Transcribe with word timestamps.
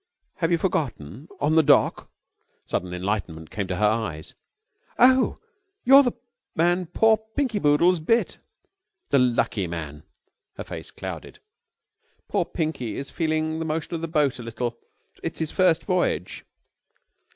"Have 0.37 0.49
you 0.51 0.57
forgotten? 0.57 1.27
On 1.39 1.53
the 1.53 1.61
dock...." 1.61 2.09
Sudden 2.65 2.91
enlightenment 2.91 3.51
came 3.51 3.65
into 3.65 3.75
her 3.75 3.85
eyes. 3.85 4.33
"Oh, 4.97 5.37
you 5.83 5.95
are 5.95 6.01
the 6.01 6.13
man 6.55 6.87
poor 6.87 7.17
Pinky 7.17 7.59
Boodles 7.59 7.99
bit!" 7.99 8.39
"The 9.11 9.19
lucky 9.19 9.67
man!" 9.67 10.01
Her 10.57 10.63
face 10.63 10.89
clouded. 10.89 11.37
"Poor 12.27 12.45
Pinky 12.45 12.95
is 12.97 13.11
feeling 13.11 13.59
the 13.59 13.65
motion 13.65 13.93
of 13.93 14.01
the 14.01 14.07
boat 14.07 14.39
a 14.39 14.41
little. 14.41 14.75
It's 15.21 15.37
his 15.37 15.51
first 15.51 15.85
voyage." 15.85 16.45